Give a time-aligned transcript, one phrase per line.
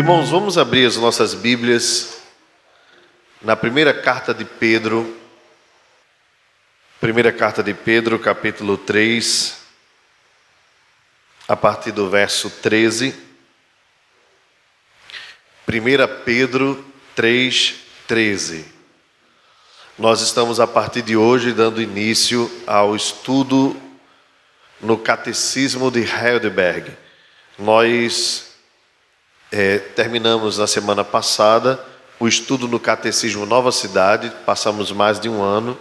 [0.00, 2.22] Irmãos, vamos abrir as nossas Bíblias
[3.42, 5.14] na primeira carta de Pedro,
[6.98, 9.58] primeira carta de Pedro, capítulo 3,
[11.46, 13.14] a partir do verso 13.
[15.68, 16.82] 1 Pedro
[17.14, 17.74] 3,
[18.08, 18.64] 13.
[19.98, 23.78] Nós estamos a partir de hoje dando início ao estudo
[24.80, 26.90] no Catecismo de Heidelberg.
[27.58, 28.49] Nós
[29.52, 31.84] é, terminamos na semana passada
[32.18, 35.78] o estudo no Catecismo Nova Cidade, passamos mais de um ano,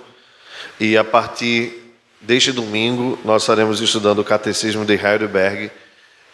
[0.80, 5.70] e a partir deste domingo nós estaremos estudando o Catecismo de Heidelberg.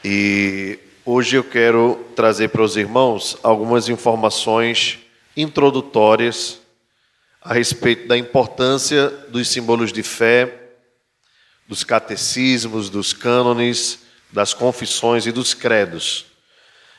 [0.04, 5.00] E hoje eu quero trazer para os irmãos algumas informações
[5.36, 6.60] introdutórias
[7.42, 10.54] a respeito da importância dos símbolos de fé,
[11.68, 14.00] dos catecismos, dos cânones,
[14.32, 16.35] das confissões e dos credos.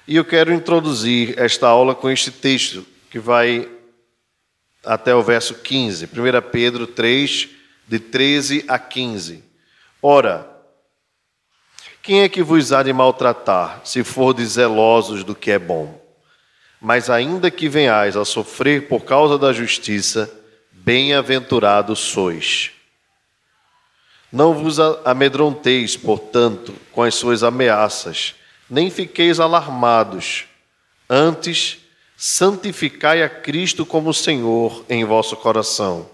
[0.08, 3.68] E eu quero introduzir esta aula com este texto, que vai
[4.84, 6.08] até o verso 15, 1
[6.52, 7.48] Pedro 3,
[7.88, 9.42] de 13 a 15.
[10.00, 10.48] Ora,
[12.02, 16.00] quem é que vos há de maltratar, se for zelosos do que é bom?
[16.80, 20.32] Mas ainda que venhais a sofrer por causa da justiça,
[20.70, 22.70] bem-aventurados sois.
[24.30, 28.36] Não vos amedronteis, portanto, com as suas ameaças,
[28.68, 30.44] nem fiqueis alarmados.
[31.08, 31.78] Antes,
[32.16, 36.08] santificai a Cristo como Senhor em vosso coração,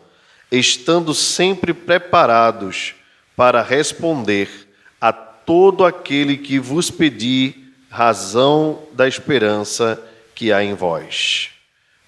[0.51, 2.95] estando sempre preparados
[3.37, 4.69] para responder
[5.01, 10.03] a todo aquele que vos pedir razão da esperança
[10.35, 11.51] que há em vós.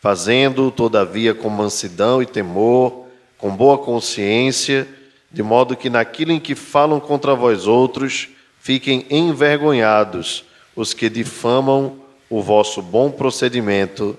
[0.00, 3.06] Fazendo, todavia, com mansidão e temor,
[3.38, 4.86] com boa consciência,
[5.30, 8.28] de modo que naquilo em que falam contra vós outros,
[8.64, 10.42] fiquem envergonhados
[10.74, 14.18] os que difamam o vosso bom procedimento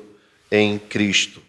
[0.51, 1.41] em Cristo.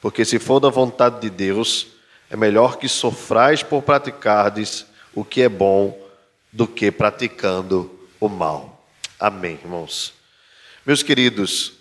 [0.00, 1.86] Porque se for da vontade de Deus,
[2.28, 5.96] é melhor que sofrais por praticardes o que é bom
[6.52, 8.84] do que praticando o mal.
[9.20, 10.12] Amém, irmãos.
[10.84, 11.74] Meus queridos,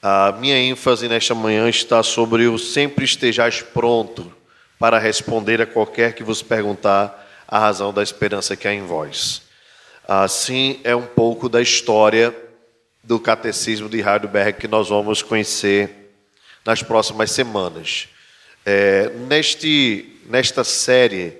[0.00, 4.32] a minha ênfase nesta manhã está sobre o sempre estejais pronto
[4.78, 9.42] para responder a qualquer que vos perguntar a razão da esperança que há em vós.
[10.06, 12.36] Assim é um pouco da história
[13.02, 16.12] do Catecismo de Heidelberg que nós vamos conhecer
[16.62, 18.08] nas próximas semanas.
[18.66, 21.38] É, neste, nesta série,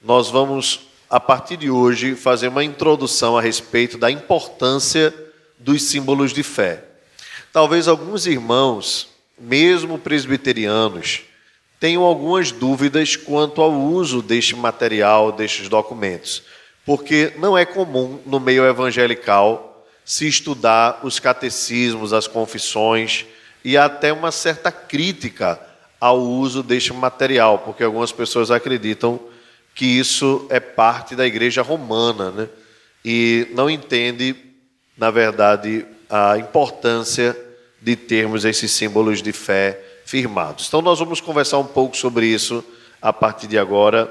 [0.00, 5.12] nós vamos, a partir de hoje, fazer uma introdução a respeito da importância
[5.58, 6.84] dos símbolos de fé.
[7.52, 11.22] Talvez alguns irmãos, mesmo presbiterianos,
[11.80, 16.44] tenham algumas dúvidas quanto ao uso deste material, destes documentos
[16.84, 23.24] porque não é comum no meio evangelical se estudar os catecismos, as confissões
[23.64, 25.58] e até uma certa crítica
[25.98, 29.18] ao uso deste material, porque algumas pessoas acreditam
[29.74, 32.48] que isso é parte da igreja romana, né?
[33.02, 34.36] E não entende,
[34.96, 37.36] na verdade, a importância
[37.80, 40.68] de termos esses símbolos de fé firmados.
[40.68, 42.64] Então, nós vamos conversar um pouco sobre isso
[43.00, 44.10] a partir de agora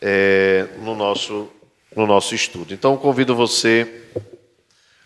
[0.00, 1.48] é, no nosso
[1.94, 2.72] no nosso estudo.
[2.72, 4.04] Então, convido você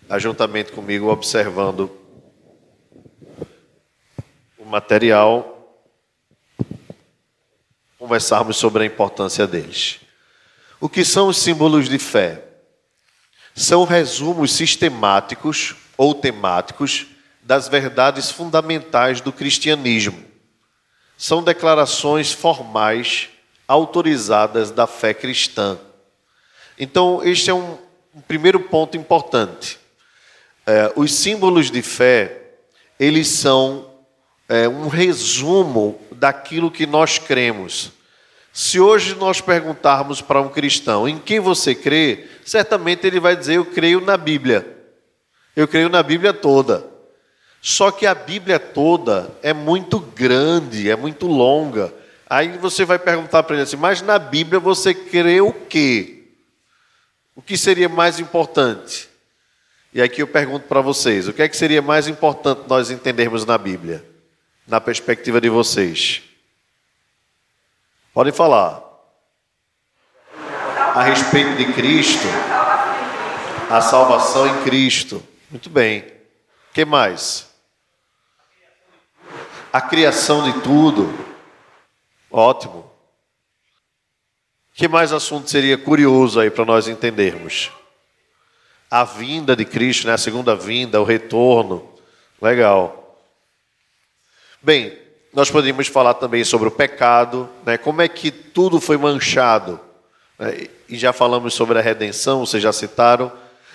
[0.09, 1.91] a, juntamente comigo, observando
[4.59, 5.83] o material,
[7.99, 10.01] conversarmos sobre a importância deles.
[10.81, 12.45] O que são os símbolos de fé?
[13.55, 17.07] São resumos sistemáticos ou temáticos
[17.43, 20.23] das verdades fundamentais do cristianismo.
[21.17, 23.29] São declarações formais
[23.67, 25.79] autorizadas da fé cristã
[26.79, 27.79] então, este é um,
[28.15, 29.79] um primeiro ponto importante.
[30.67, 32.41] É, os símbolos de fé,
[32.99, 33.91] eles são
[34.49, 37.93] é, um resumo daquilo que nós cremos.
[38.53, 43.57] Se hoje nós perguntarmos para um cristão em quem você crê, certamente ele vai dizer:
[43.57, 44.65] Eu creio na Bíblia.
[45.57, 46.85] Eu creio na Bíblia toda.
[47.61, 51.93] Só que a Bíblia toda é muito grande, é muito longa.
[52.29, 56.24] Aí você vai perguntar para ele assim: Mas na Bíblia você crê o quê?
[57.37, 59.09] O que seria mais importante?
[59.93, 63.45] E aqui eu pergunto para vocês: o que é que seria mais importante nós entendermos
[63.45, 64.05] na Bíblia,
[64.67, 66.23] na perspectiva de vocês?
[68.13, 68.83] Podem falar.
[70.95, 72.27] A respeito de Cristo,
[73.69, 75.21] a salvação em Cristo.
[75.51, 76.03] Muito bem.
[76.71, 77.51] O que mais?
[79.73, 81.13] A criação de tudo.
[82.31, 82.94] Ótimo.
[84.75, 87.71] Que mais assunto seria curioso aí para nós entendermos?
[88.91, 90.15] A vinda de Cristo, né?
[90.15, 91.95] a segunda vinda, o retorno,
[92.45, 93.19] Legal.
[94.61, 94.99] Bem,
[95.33, 97.79] nós poderíamos falar também sobre o pecado, né?
[97.79, 99.81] como é que tudo foi manchado.
[100.39, 100.67] Né?
[100.87, 103.33] E já falamos sobre a redenção, vocês já citaram.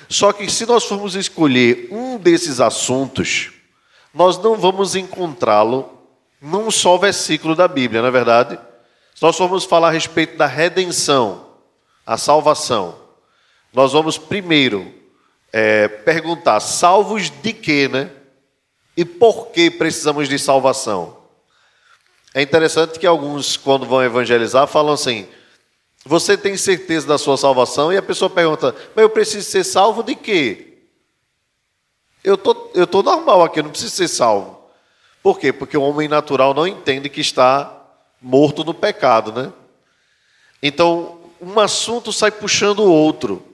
[0.07, 3.51] Só que se nós formos escolher um desses assuntos,
[4.13, 5.97] nós não vamos encontrá-lo
[6.39, 8.59] num só versículo da Bíblia, não é verdade?
[9.19, 11.45] Se nós formos falar a respeito da redenção,
[12.05, 12.97] a salvação,
[13.73, 14.93] nós vamos primeiro
[15.51, 18.09] é, perguntar: salvos de quê, né?
[18.95, 21.17] E por que precisamos de salvação?
[22.33, 25.27] É interessante que alguns, quando vão evangelizar, falam assim:
[26.05, 27.91] Você tem certeza da sua salvação?
[27.91, 30.77] E a pessoa pergunta: Mas eu preciso ser salvo de quê?
[32.23, 34.61] Eu tô, eu tô normal aqui, eu não preciso ser salvo.
[35.21, 35.51] Por quê?
[35.51, 37.78] Porque o homem natural não entende que está
[38.21, 39.51] morto no pecado, né?
[40.61, 43.45] Então, um assunto sai puxando o outro.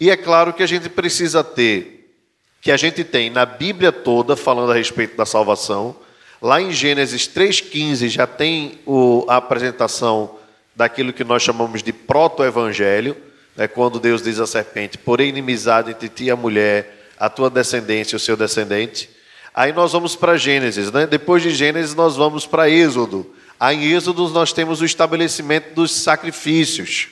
[0.00, 2.16] E é claro que a gente precisa ter,
[2.60, 5.96] que a gente tem na Bíblia toda, falando a respeito da salvação,
[6.42, 10.38] Lá em Gênesis 3,15 já tem o, a apresentação
[10.74, 13.16] daquilo que nós chamamos de proto-evangelho,
[13.54, 17.48] né, quando Deus diz à serpente: Porém, inimizade entre ti e a mulher, a tua
[17.48, 19.08] descendência e o seu descendente.
[19.54, 21.06] Aí nós vamos para Gênesis, né?
[21.06, 23.34] depois de Gênesis nós vamos para Êxodo.
[23.60, 27.08] Aí em Êxodo nós temos o estabelecimento dos sacrifícios.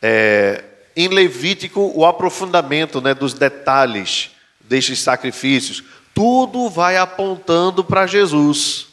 [0.00, 0.64] É,
[0.96, 4.30] em Levítico, o aprofundamento né, dos detalhes
[4.60, 5.84] destes sacrifícios
[6.16, 8.86] tudo vai apontando para Jesus.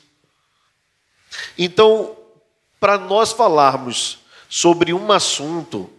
[1.57, 2.18] Então,
[2.81, 4.19] para nós falarmos
[4.50, 5.90] sobre um assunto,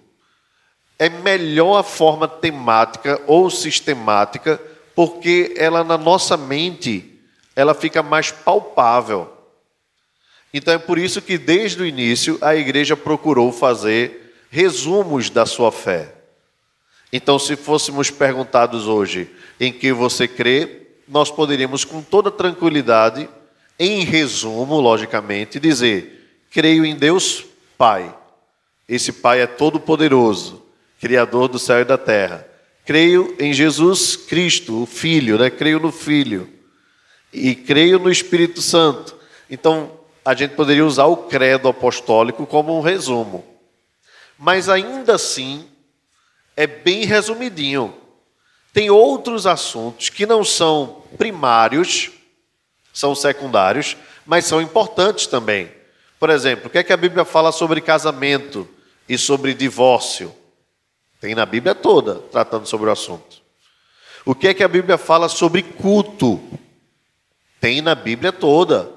[0.99, 4.61] é melhor a forma temática ou sistemática,
[4.95, 7.19] porque ela na nossa mente,
[7.57, 9.31] ela fica mais palpável.
[10.53, 15.73] Então é por isso que desde o início a igreja procurou fazer resumos da sua
[15.73, 16.15] fé.
[17.13, 19.31] Então, se fôssemos perguntados hoje
[19.61, 23.29] em que você crê, nós poderíamos com toda tranquilidade,
[23.79, 27.45] em resumo, logicamente, dizer: creio em Deus
[27.79, 28.13] Pai.
[28.89, 30.63] Esse Pai é todo-poderoso,
[31.01, 32.47] Criador do céu e da terra.
[32.85, 35.49] Creio em Jesus Cristo, o Filho, né?
[35.49, 36.49] creio no Filho.
[37.33, 39.17] E creio no Espírito Santo.
[39.51, 43.45] Então, a gente poderia usar o credo apostólico como um resumo.
[44.39, 45.69] Mas ainda assim,
[46.57, 47.95] é bem resumidinho.
[48.73, 52.11] Tem outros assuntos que não são primários,
[52.93, 53.97] são secundários,
[54.27, 55.71] mas são importantes também.
[56.19, 58.69] Por exemplo, o que é que a Bíblia fala sobre casamento
[59.09, 60.35] e sobre divórcio?
[61.25, 63.41] Tem na Bíblia toda, tratando sobre o assunto.
[64.27, 66.39] O que é que a Bíblia fala sobre culto?
[67.59, 68.93] Tem na Bíblia toda.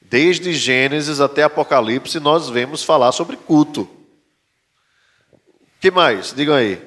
[0.00, 3.82] Desde Gênesis até Apocalipse, nós vemos falar sobre culto.
[3.82, 6.32] O que mais?
[6.32, 6.82] Digam aí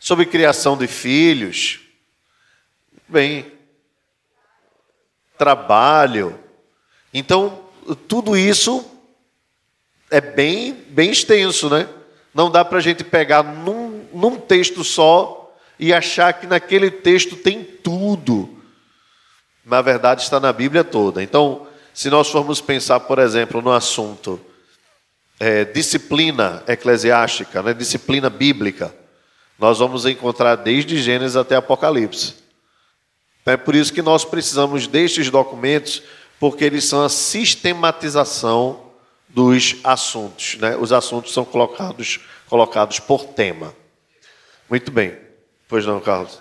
[0.00, 1.78] sobre criação de filhos.
[3.06, 3.52] Bem,
[5.38, 6.36] trabalho.
[7.14, 7.68] Então,
[8.08, 8.84] tudo isso
[10.10, 11.88] é bem, bem extenso, né?
[12.38, 17.34] Não dá para a gente pegar num, num texto só e achar que naquele texto
[17.34, 18.62] tem tudo.
[19.66, 21.20] Na verdade, está na Bíblia toda.
[21.20, 24.40] Então, se nós formos pensar, por exemplo, no assunto
[25.40, 28.94] é, disciplina eclesiástica, né, disciplina bíblica,
[29.58, 32.36] nós vamos encontrar desde Gênesis até Apocalipse.
[33.44, 36.04] É por isso que nós precisamos destes documentos,
[36.38, 38.87] porque eles são a sistematização
[39.28, 40.56] dos assuntos.
[40.56, 40.76] Né?
[40.76, 43.74] Os assuntos são colocados, colocados por tema.
[44.68, 45.16] Muito bem.
[45.68, 46.40] Pois não, Carlos?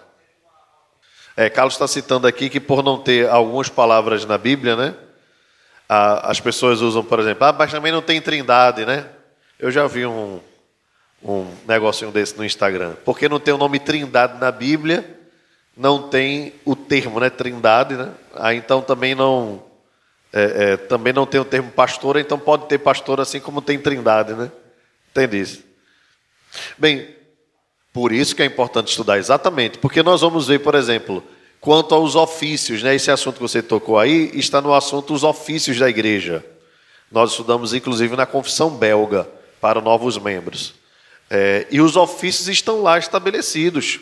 [1.36, 4.96] É, Carlos está citando aqui que por não ter algumas palavras na Bíblia, né?
[5.89, 9.08] as pessoas usam, por exemplo, ah, mas também não tem trindade, né?
[9.58, 10.39] Eu já vi um,
[11.24, 12.96] um negocinho desse no Instagram.
[13.06, 15.17] Porque não tem o nome Trindade na Bíblia,
[15.75, 17.29] não tem o termo, né?
[17.29, 18.12] Trindade, né?
[18.36, 19.63] Aí então também não
[20.38, 23.79] é, é, também não tem o termo pastor, então pode ter pastor assim como tem
[23.79, 24.51] Trindade, né?
[25.10, 25.63] Entende isso?
[26.77, 27.08] Bem,
[27.91, 31.24] por isso que é importante estudar exatamente, porque nós vamos ver, por exemplo,
[31.60, 32.94] quanto aos ofícios, né?
[32.94, 36.46] Esse assunto que você tocou aí está no assunto os ofícios da igreja.
[37.12, 39.27] Nós estudamos inclusive na confissão belga
[39.60, 40.75] para novos membros.
[41.32, 44.00] É, e os ofícios estão lá estabelecidos: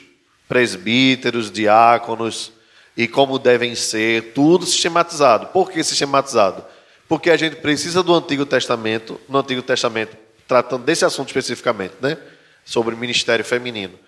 [0.50, 2.52] presbíteros, diáconos,
[2.96, 5.48] e como devem ser, tudo sistematizado.
[5.48, 6.64] Por que sistematizado?
[7.08, 12.18] Porque a gente precisa do Antigo Testamento, no Antigo Testamento, tratando desse assunto especificamente, né?
[12.64, 14.00] Sobre ministério feminino.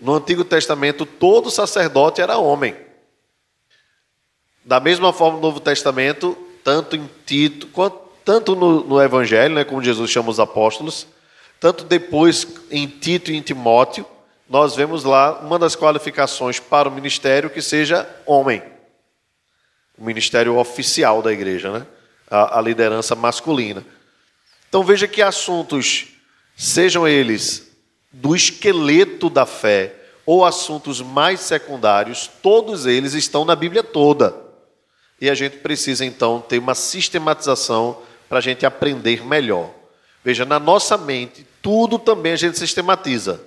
[0.00, 2.76] No Antigo Testamento, todo sacerdote era homem.
[4.64, 9.64] Da mesma forma, no Novo Testamento, tanto em Tito, quanto, tanto no, no Evangelho, né,
[9.64, 11.06] como Jesus chama os apóstolos,
[11.60, 14.06] tanto depois em Tito e em Timóteo,
[14.48, 18.62] nós vemos lá uma das qualificações para o ministério que seja homem.
[19.96, 21.86] O ministério oficial da igreja, né?
[22.30, 23.84] a, a liderança masculina.
[24.68, 26.08] Então veja que assuntos,
[26.56, 27.70] sejam eles
[28.12, 29.94] do esqueleto da fé
[30.26, 34.34] ou assuntos mais secundários, todos eles estão na Bíblia toda.
[35.20, 37.98] E a gente precisa então ter uma sistematização
[38.28, 39.70] para a gente aprender melhor.
[40.24, 43.40] Veja, na nossa mente, tudo também a gente sistematiza.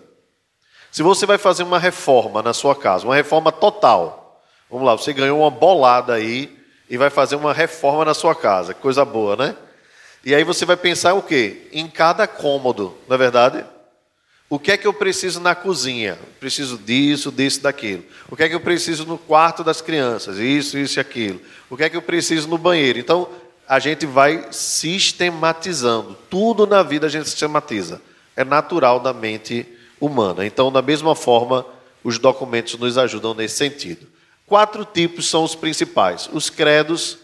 [0.97, 5.13] Se você vai fazer uma reforma na sua casa, uma reforma total, vamos lá, você
[5.13, 6.57] ganhou uma bolada aí
[6.89, 9.55] e vai fazer uma reforma na sua casa, coisa boa, né?
[10.25, 11.67] E aí você vai pensar o quê?
[11.71, 13.63] Em cada cômodo, não é verdade?
[14.49, 16.17] O que é que eu preciso na cozinha?
[16.39, 18.03] Preciso disso, disso, daquilo.
[18.27, 20.39] O que é que eu preciso no quarto das crianças?
[20.39, 21.39] Isso, isso e aquilo.
[21.69, 22.97] O que é que eu preciso no banheiro?
[22.97, 23.29] Então,
[23.69, 26.17] a gente vai sistematizando.
[26.27, 28.01] Tudo na vida a gente sistematiza.
[28.35, 30.45] É natural da mente humana.
[30.45, 31.65] Então, da mesma forma,
[32.03, 34.07] os documentos nos ajudam nesse sentido.
[34.45, 36.29] Quatro tipos são os principais.
[36.31, 37.17] Os credos,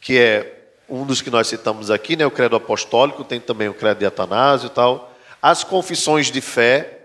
[0.00, 2.26] que é um dos que nós citamos aqui, né?
[2.26, 5.14] o credo apostólico, tem também o credo de Atanásio e tal.
[5.40, 6.98] As confissões de fé.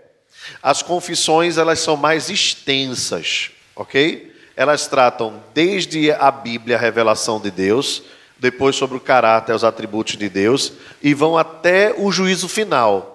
[0.62, 4.32] As confissões, elas são mais extensas, ok?
[4.56, 8.02] Elas tratam desde a Bíblia, a revelação de Deus,
[8.38, 13.13] depois sobre o caráter os atributos de Deus, e vão até o juízo final,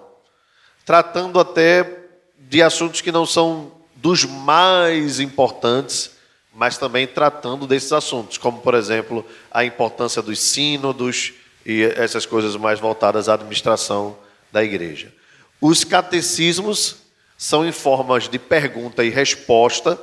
[0.90, 1.88] tratando até
[2.36, 6.16] de assuntos que não são dos mais importantes,
[6.52, 11.32] mas também tratando desses assuntos, como, por exemplo, a importância dos sínodos
[11.64, 14.18] e essas coisas mais voltadas à administração
[14.50, 15.12] da igreja.
[15.60, 16.96] Os catecismos
[17.38, 19.96] são em formas de pergunta e resposta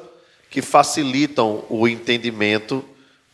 [0.50, 2.82] que facilitam o entendimento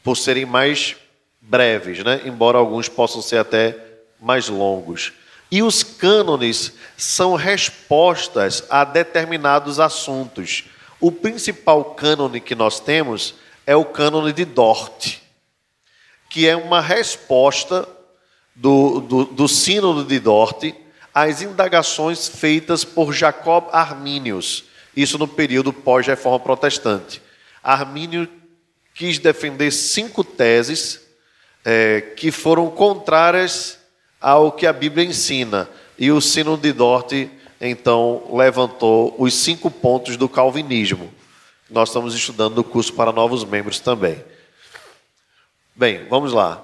[0.03, 0.95] por serem mais
[1.39, 2.19] breves, né?
[2.25, 3.77] embora alguns possam ser até
[4.19, 5.13] mais longos.
[5.53, 10.63] E os cânones são respostas a determinados assuntos.
[10.99, 15.17] O principal cânone que nós temos é o cânone de Dort,
[16.27, 17.87] que é uma resposta
[18.55, 20.73] do, do, do sínodo de Dort
[21.13, 24.63] às indagações feitas por Jacob Arminius,
[24.97, 27.21] isso no período pós-reforma protestante.
[27.61, 28.27] Armínio
[28.95, 30.99] quis defender cinco teses
[31.63, 33.82] é, que foram contrárias
[34.23, 35.69] ao que a Bíblia ensina.
[35.99, 37.11] E o sino de Dort,
[37.59, 41.13] então, levantou os cinco pontos do calvinismo.
[41.69, 44.23] Nós estamos estudando no curso para novos membros também.
[45.75, 46.63] Bem, vamos lá.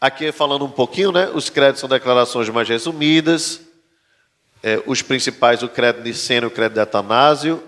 [0.00, 1.30] Aqui falando um pouquinho, né?
[1.32, 3.60] Os créditos são declarações mais resumidas.
[4.62, 7.62] É, os principais, o credo de Seno, o credo de Atanásio.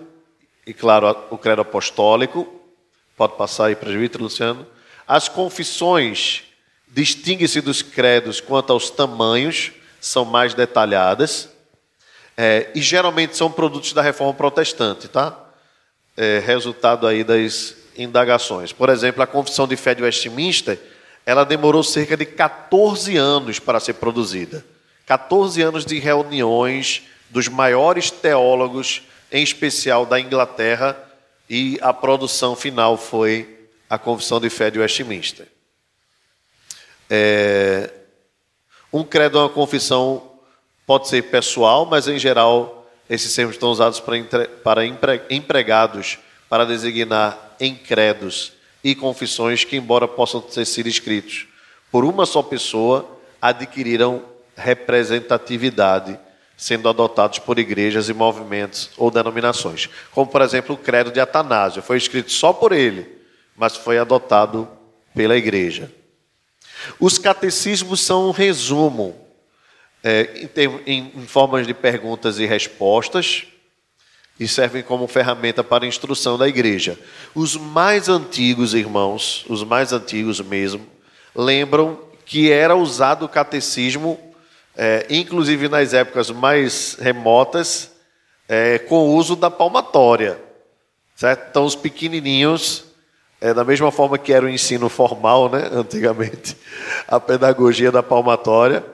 [0.67, 2.61] E, claro, o credo apostólico.
[3.15, 4.67] Pode passar aí, presbítero Luciano.
[5.07, 6.43] As confissões
[6.93, 11.49] distingue-se dos credos quanto aos tamanhos, são mais detalhadas,
[12.37, 15.37] é, e geralmente são produtos da reforma protestante, tá?
[16.15, 18.71] É, resultado aí das indagações.
[18.71, 20.79] Por exemplo, a Confissão de Fé de Westminster,
[21.25, 24.63] ela demorou cerca de 14 anos para ser produzida.
[25.05, 30.97] 14 anos de reuniões dos maiores teólogos, em especial da Inglaterra,
[31.49, 35.47] e a produção final foi a Confissão de Fé de Westminster.
[37.15, 37.91] É,
[38.91, 40.31] um credo é uma confissão,
[40.83, 44.83] pode ser pessoal, mas em geral esses termos estão usados para, entre, para
[45.29, 46.17] empregados
[46.49, 48.53] para designar encredos
[48.83, 51.45] e confissões que, embora possam ter sido escritos
[51.91, 53.07] por uma só pessoa,
[53.39, 54.23] adquiriram
[54.57, 56.19] representatividade,
[56.57, 59.87] sendo adotados por igrejas e movimentos ou denominações.
[60.11, 63.07] Como, por exemplo, o credo de Atanásio, foi escrito só por ele,
[63.55, 64.67] mas foi adotado
[65.13, 65.91] pela igreja.
[66.99, 69.15] Os catecismos são um resumo
[70.03, 70.49] é,
[70.85, 73.45] em, em, formas de perguntas e respostas
[74.39, 76.99] e servem como ferramenta para a instrução da igreja.
[77.33, 80.85] Os mais antigos, irmãos, os mais antigos mesmo,
[81.35, 84.19] lembram que era usado o catecismo,
[84.75, 87.91] é, inclusive nas épocas mais remotas,
[88.47, 90.39] é, com o uso da palmatória.
[91.15, 91.49] Certo?
[91.49, 92.85] Então, os pequenininhos
[93.43, 96.55] é, da mesma forma que era o ensino formal, né, antigamente,
[97.05, 98.85] a pedagogia da palmatória.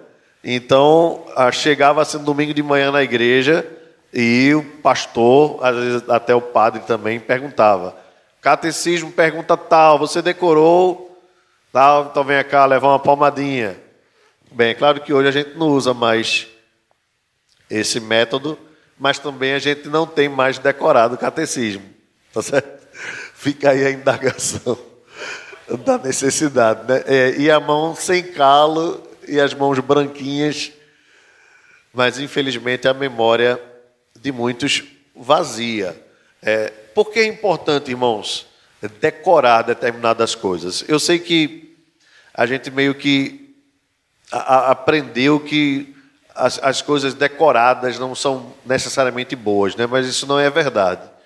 [0.43, 3.63] Então, chegava-se no domingo de manhã na igreja
[4.11, 7.95] e o pastor, às vezes até o padre também, perguntava:
[8.41, 11.15] Catecismo pergunta tal, você decorou?
[11.71, 13.79] Tal, então vem cá levar uma palmadinha.
[14.51, 16.47] Bem, é claro que hoje a gente não usa mais
[17.69, 18.57] esse método,
[18.97, 21.83] mas também a gente não tem mais decorado o catecismo.
[22.33, 22.78] Tá certo?
[23.39, 24.77] Fica aí a indagação
[25.85, 27.03] da necessidade, né?
[27.05, 30.73] É, e a mão sem calo e as mãos branquinhas,
[31.93, 33.57] mas infelizmente a memória
[34.13, 34.83] de muitos
[35.15, 35.97] vazia.
[36.43, 38.45] É, por que é importante, irmãos,
[38.99, 40.83] decorar determinadas coisas?
[40.85, 41.77] Eu sei que
[42.33, 43.55] a gente meio que
[44.33, 45.95] a, a, aprendeu que
[46.35, 49.87] as, as coisas decoradas não são necessariamente boas, né?
[49.87, 51.18] mas isso não é verdade.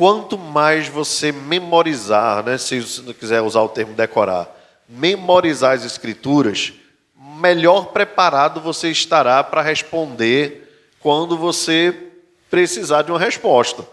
[0.00, 2.56] Quanto mais você memorizar, né?
[2.56, 4.48] se você não quiser usar o termo decorar,
[4.88, 6.72] memorizar as escrituras,
[7.14, 12.12] melhor preparado você estará para responder quando você
[12.48, 13.86] precisar de uma resposta.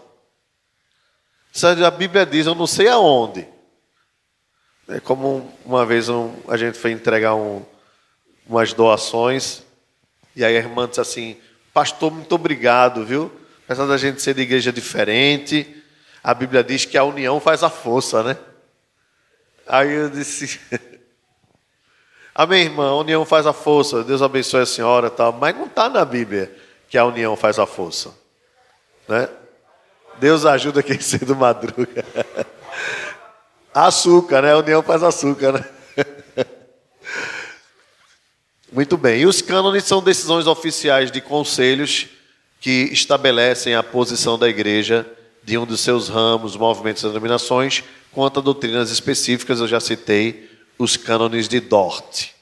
[1.86, 3.46] A Bíblia diz, eu não sei aonde.
[4.88, 7.62] É como uma vez um, a gente foi entregar um,
[8.48, 9.62] umas doações,
[10.34, 11.36] e aí a irmã disse assim,
[11.74, 13.30] pastor, muito obrigado, viu?
[13.66, 15.74] Apesar da gente ser de igreja diferente,
[16.22, 18.36] a Bíblia diz que a união faz a força, né?
[19.66, 20.60] Aí eu disse,
[22.34, 25.88] Amém, irmã, a união faz a força, Deus abençoe a senhora tal, mas não está
[25.88, 26.54] na Bíblia
[26.88, 28.14] que a união faz a força.
[29.08, 29.28] Né?
[30.18, 32.04] Deus ajuda quem cedo madruga.
[33.74, 34.52] Açúcar, né?
[34.52, 35.64] A união faz açúcar, né?
[38.72, 39.22] Muito bem.
[39.22, 42.08] E os cânones são decisões oficiais de conselhos
[42.60, 45.06] que estabelecem a posição da igreja
[45.48, 49.60] de um dos seus ramos, movimentos e denominações quanto a doutrinas específicas.
[49.60, 50.46] Eu já citei
[50.78, 52.32] os cânones de Dort.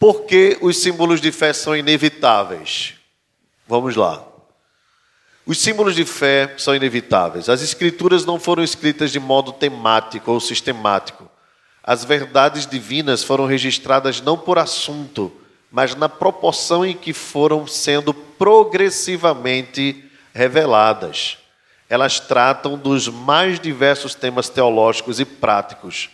[0.00, 2.94] Por que os símbolos de fé são inevitáveis?
[3.68, 4.26] Vamos lá.
[5.44, 7.50] Os símbolos de fé são inevitáveis.
[7.50, 11.30] As escrituras não foram escritas de modo temático ou sistemático.
[11.84, 15.30] As verdades divinas foram registradas não por assunto,
[15.70, 20.05] mas na proporção em que foram sendo progressivamente
[20.36, 21.38] reveladas.
[21.88, 26.10] Elas tratam dos mais diversos temas teológicos e práticos,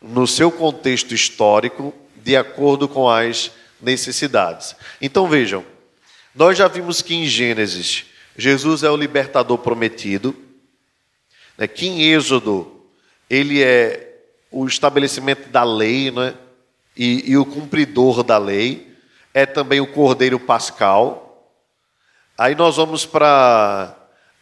[0.00, 3.50] no seu contexto histórico, de acordo com as
[3.82, 4.76] necessidades.
[5.00, 5.64] Então vejam,
[6.34, 8.04] nós já vimos que em Gênesis
[8.36, 10.36] Jesus é o libertador prometido,
[11.56, 12.84] né, que em Êxodo
[13.28, 16.34] ele é o estabelecimento da lei né,
[16.96, 18.94] e, e o cumpridor da lei,
[19.34, 21.27] é também o cordeiro pascal.
[22.38, 23.92] Aí nós vamos para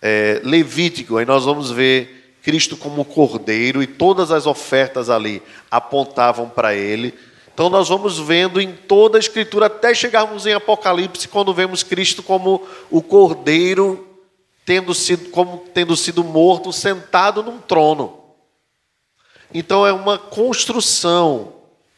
[0.03, 6.47] é, Levítico, aí nós vamos ver Cristo como cordeiro e todas as ofertas ali apontavam
[6.47, 7.15] para ele.
[7.55, 12.23] Então nós vamos vendo em toda a Escritura até chegarmos em Apocalipse, quando vemos Cristo
[12.23, 14.07] como o Cordeiro,
[14.67, 18.21] tendo sido, como tendo sido morto, sentado num trono.
[19.55, 21.55] Então é uma construção.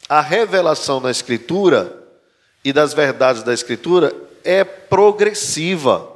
[0.09, 1.93] A revelação na Escritura
[2.65, 6.11] e das verdades da Escritura é progressiva.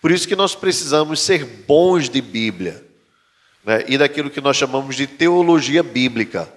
[0.00, 2.82] Por isso que nós precisamos ser bons de Bíblia
[3.62, 3.84] né?
[3.86, 6.50] e daquilo que nós chamamos de teologia bíblica.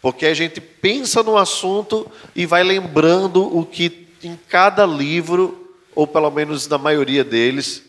[0.00, 6.06] Porque a gente pensa no assunto e vai lembrando o que em cada livro, ou
[6.06, 7.82] pelo menos na maioria deles,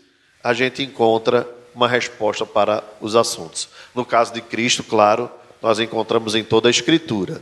[0.43, 3.69] a gente encontra uma resposta para os assuntos.
[3.95, 7.41] No caso de Cristo, claro, nós encontramos em toda a Escritura.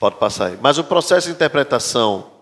[0.00, 0.58] Pode passar aí.
[0.60, 2.37] Mas o processo de interpretação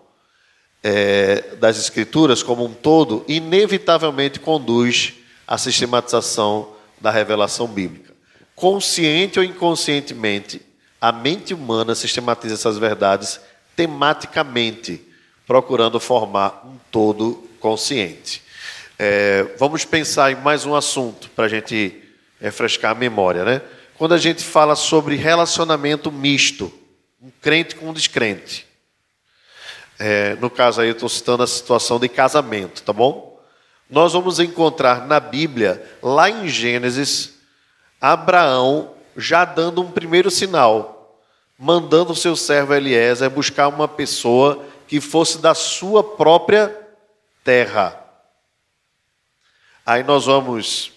[0.83, 5.13] é, das Escrituras como um todo, inevitavelmente conduz
[5.47, 8.07] à sistematização da revelação bíblica
[8.57, 10.59] consciente ou inconscientemente,
[10.99, 13.39] a mente humana sistematiza essas verdades
[13.75, 14.99] tematicamente,
[15.45, 18.41] procurando formar um todo consciente.
[18.97, 22.01] É, vamos pensar em mais um assunto para a gente
[22.41, 23.61] refrescar a memória, né?
[23.95, 26.73] Quando a gente fala sobre relacionamento misto,
[27.21, 28.65] um crente com um descrente.
[29.99, 33.39] É, no caso aí, eu estou citando a situação de casamento, tá bom?
[33.89, 37.39] Nós vamos encontrar na Bíblia, lá em Gênesis,
[37.99, 41.19] Abraão já dando um primeiro sinal,
[41.57, 46.75] mandando o seu servo Eliezer buscar uma pessoa que fosse da sua própria
[47.43, 47.99] terra.
[49.85, 50.91] Aí nós vamos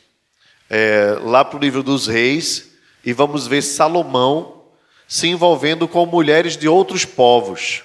[0.68, 2.72] é, lá para o livro dos reis
[3.04, 4.64] e vamos ver Salomão
[5.08, 7.82] se envolvendo com mulheres de outros povos.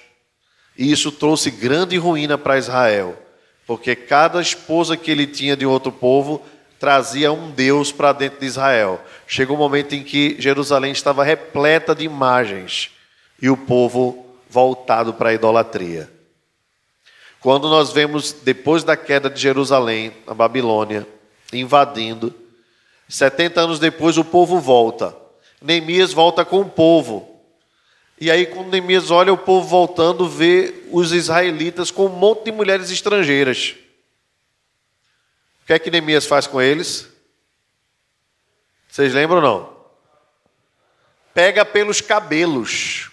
[0.78, 3.16] E isso trouxe grande ruína para Israel,
[3.66, 6.42] porque cada esposa que ele tinha de outro povo
[6.78, 9.00] trazia um Deus para dentro de Israel.
[9.26, 12.90] Chegou um momento em que Jerusalém estava repleta de imagens
[13.40, 16.10] e o povo voltado para a idolatria.
[17.40, 21.06] Quando nós vemos, depois da queda de Jerusalém, a Babilônia,
[21.52, 22.34] invadindo,
[23.08, 25.16] 70 anos depois o povo volta.
[25.62, 27.35] Neemias volta com o povo.
[28.18, 32.52] E aí, quando Neemias olha o povo voltando, vê os israelitas com um monte de
[32.52, 33.74] mulheres estrangeiras.
[35.62, 37.08] O que é que Neemias faz com eles?
[38.88, 39.76] Vocês lembram ou não?
[41.34, 43.10] Pega pelos cabelos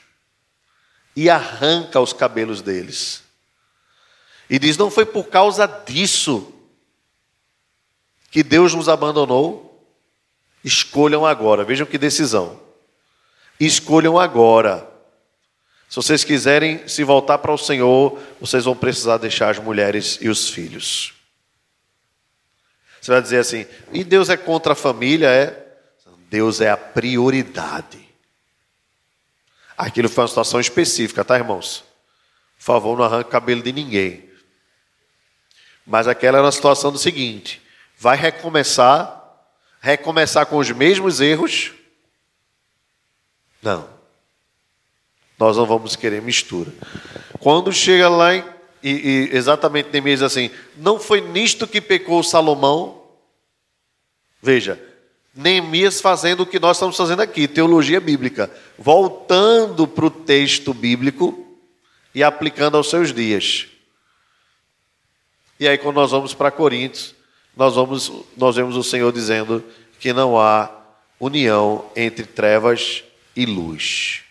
[1.14, 3.24] e arranca os cabelos deles.
[4.50, 6.54] E diz: não foi por causa disso
[8.32, 9.70] que Deus nos abandonou.
[10.64, 12.58] Escolham agora, vejam que decisão.
[13.60, 14.93] Escolham agora.
[15.94, 20.28] Se vocês quiserem se voltar para o Senhor, vocês vão precisar deixar as mulheres e
[20.28, 21.14] os filhos.
[23.00, 25.30] Você vai dizer assim: e Deus é contra a família?
[25.30, 25.78] É.
[26.32, 28.10] Deus é a prioridade.
[29.78, 31.84] Aquilo foi uma situação específica, tá, irmãos?
[32.58, 34.28] Por favor, não arranque o cabelo de ninguém.
[35.86, 37.62] Mas aquela era a situação do seguinte:
[38.00, 39.46] vai recomeçar,
[39.80, 41.72] recomeçar com os mesmos erros?
[43.62, 43.93] Não.
[45.40, 46.72] Nós não vamos querer mistura.
[47.40, 48.44] Quando chega lá em,
[48.84, 53.02] e, e exatamente Neemias assim, não foi nisto que pecou Salomão?
[54.42, 54.80] Veja,
[55.34, 61.58] Neemias fazendo o que nós estamos fazendo aqui, teologia bíblica, voltando para o texto bíblico
[62.14, 63.68] e aplicando aos seus dias.
[65.60, 67.16] E aí, quando nós vamos para Coríntios,
[67.56, 69.64] nós, vamos, nós vemos o Senhor dizendo
[70.00, 70.70] que não há
[71.20, 73.04] união entre trevas
[73.36, 74.23] e luz.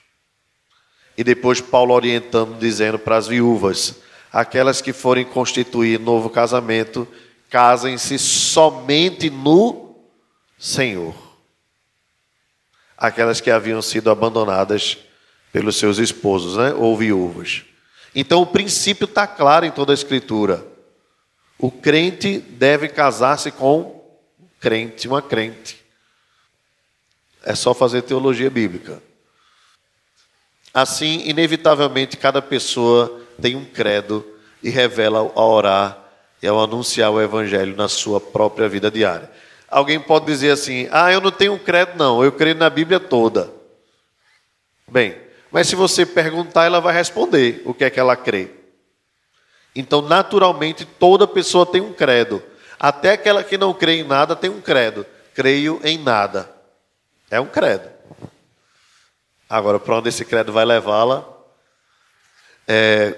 [1.22, 3.94] E depois Paulo orientando, dizendo para as viúvas:
[4.32, 7.06] aquelas que forem constituir novo casamento,
[7.48, 9.94] casem-se somente no
[10.58, 11.14] Senhor.
[12.98, 14.98] Aquelas que haviam sido abandonadas
[15.52, 16.74] pelos seus esposos, né?
[16.74, 17.62] ou viúvas.
[18.12, 20.66] Então o princípio está claro em toda a Escritura.
[21.56, 23.80] O crente deve casar-se com
[24.40, 25.80] um crente, uma crente.
[27.44, 29.00] É só fazer teologia bíblica.
[30.72, 34.24] Assim, inevitavelmente, cada pessoa tem um credo
[34.62, 35.98] e revela ao orar
[36.42, 39.30] e ao anunciar o evangelho na sua própria vida diária.
[39.68, 42.98] Alguém pode dizer assim: "Ah, eu não tenho um credo não, eu creio na Bíblia
[42.98, 43.50] toda".
[44.88, 45.16] Bem,
[45.50, 48.50] mas se você perguntar, ela vai responder o que é que ela crê.
[49.74, 52.42] Então, naturalmente, toda pessoa tem um credo.
[52.78, 55.06] Até aquela que não crê em nada tem um credo.
[55.34, 56.50] Creio em nada.
[57.30, 57.91] É um credo.
[59.52, 61.28] Agora, para onde esse credo vai levá-la?
[62.66, 63.14] É,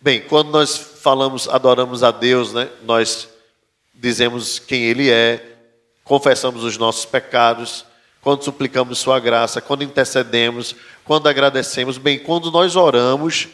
[0.00, 3.28] bem, quando nós falamos, adoramos a Deus, né, nós
[3.94, 5.58] dizemos quem Ele é,
[6.02, 7.84] confessamos os nossos pecados,
[8.20, 11.98] quando suplicamos Sua graça, quando intercedemos, quando agradecemos.
[11.98, 13.46] Bem, quando nós oramos,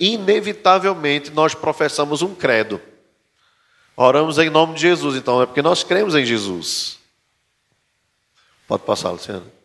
[0.00, 2.80] inevitavelmente nós professamos um credo.
[3.96, 6.98] Oramos em nome de Jesus, então é porque nós cremos em Jesus.
[8.66, 9.59] Pode passar, Luciano.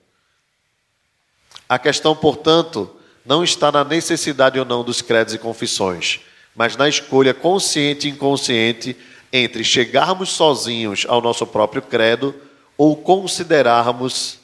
[1.67, 2.89] A questão, portanto,
[3.25, 6.19] não está na necessidade ou não dos credos e confissões,
[6.55, 8.95] mas na escolha consciente e inconsciente
[9.33, 12.35] entre chegarmos sozinhos ao nosso próprio credo
[12.77, 14.39] ou considerarmos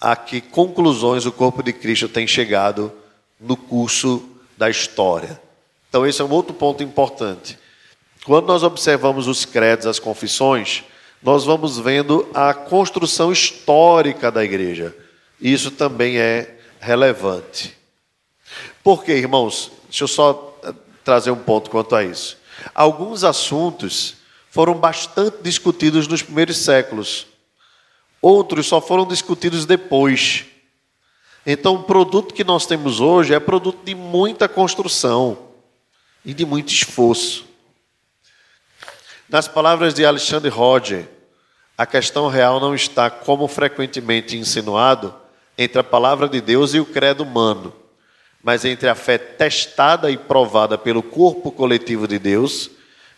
[0.00, 2.92] a que conclusões o corpo de Cristo tem chegado
[3.40, 5.40] no curso da história.
[5.88, 7.58] Então, esse é um outro ponto importante.
[8.24, 10.84] Quando nós observamos os credos, as confissões,
[11.22, 14.94] nós vamos vendo a construção histórica da igreja.
[15.42, 17.76] Isso também é relevante.
[18.82, 19.72] Por quê, irmãos?
[19.88, 22.38] Deixa eu só eh, trazer um ponto quanto a isso.
[22.72, 24.14] Alguns assuntos
[24.50, 27.26] foram bastante discutidos nos primeiros séculos,
[28.20, 30.44] outros só foram discutidos depois.
[31.44, 35.48] Então, o produto que nós temos hoje é produto de muita construção
[36.24, 37.44] e de muito esforço.
[39.28, 41.08] Nas palavras de Alexandre Roger,
[41.76, 45.21] a questão real não está, como frequentemente insinuado,
[45.56, 47.72] entre a palavra de Deus e o credo humano,
[48.42, 52.70] mas entre a fé testada e provada pelo corpo coletivo de Deus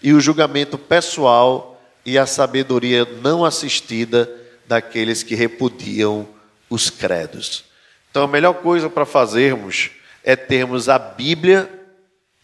[0.02, 4.30] e o julgamento pessoal e a sabedoria não assistida
[4.66, 6.28] daqueles que repudiam
[6.68, 7.64] os credos.
[8.10, 9.90] Então, a melhor coisa para fazermos
[10.22, 11.70] é termos a Bíblia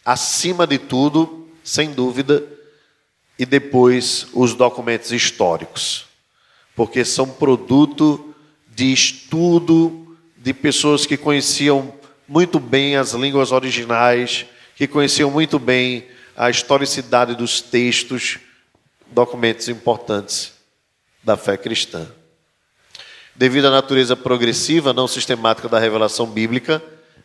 [0.05, 2.43] acima de tudo, sem dúvida,
[3.39, 6.07] e depois os documentos históricos,
[6.75, 8.30] porque são produto
[8.75, 11.93] de estudo de pessoas que conheciam
[12.27, 16.07] muito bem as línguas originais, que conheciam muito bem
[16.37, 18.39] a historicidade dos textos,
[19.11, 20.53] documentos importantes
[21.23, 22.07] da fé cristã.
[23.35, 26.83] Devido à natureza progressiva, não sistemática da revelação bíblica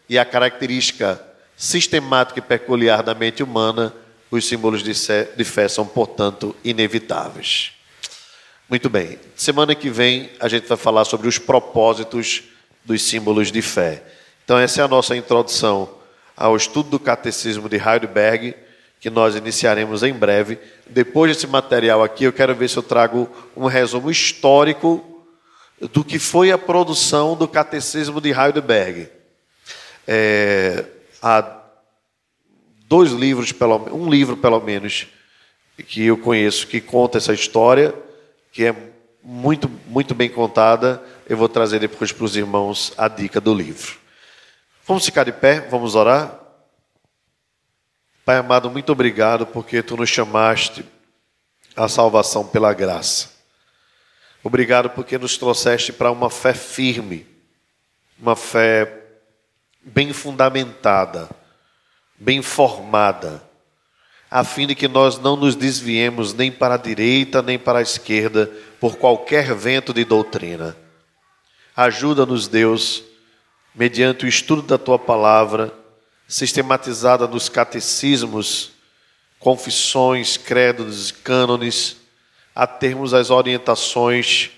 [0.10, 1.22] e à característica
[1.56, 3.94] sistemática e peculiar da mente humana,
[4.30, 7.75] os símbolos de fé são, portanto, inevitáveis.
[8.68, 9.20] Muito bem.
[9.36, 12.46] Semana que vem a gente vai falar sobre os propósitos
[12.84, 14.04] dos símbolos de fé.
[14.44, 15.88] Então, essa é a nossa introdução
[16.36, 18.56] ao estudo do Catecismo de Heidelberg,
[19.00, 20.58] que nós iniciaremos em breve.
[20.88, 25.24] Depois desse material aqui, eu quero ver se eu trago um resumo histórico
[25.80, 29.08] do que foi a produção do Catecismo de Heidelberg.
[30.08, 30.86] É,
[31.22, 31.62] há
[32.88, 35.06] dois livros, pelo, um livro pelo menos,
[35.88, 37.94] que eu conheço que conta essa história,
[38.56, 38.74] que é
[39.22, 41.04] muito, muito bem contada.
[41.28, 43.98] Eu vou trazer depois para os irmãos a dica do livro.
[44.88, 46.40] Vamos ficar de pé, vamos orar.
[48.24, 50.86] Pai amado, muito obrigado porque tu nos chamaste
[51.76, 53.30] à salvação pela graça.
[54.42, 57.28] Obrigado porque nos trouxeste para uma fé firme,
[58.18, 59.04] uma fé
[59.82, 61.30] bem fundamentada,
[62.18, 63.44] bem formada,
[64.36, 67.82] a fim de que nós não nos desviemos nem para a direita nem para a
[67.82, 70.76] esquerda por qualquer vento de doutrina.
[71.74, 73.02] Ajuda-nos, Deus,
[73.74, 75.74] mediante o estudo da tua palavra,
[76.28, 78.72] sistematizada nos catecismos,
[79.40, 81.96] confissões, credos, cânones,
[82.54, 84.52] a termos as orientações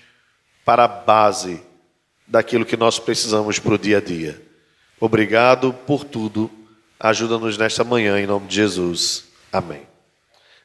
[0.64, 1.62] para a base
[2.26, 4.42] daquilo que nós precisamos para o dia a dia.
[4.98, 6.50] Obrigado por tudo.
[6.98, 9.27] Ajuda-nos nesta manhã, em nome de Jesus.
[9.58, 9.97] Amém.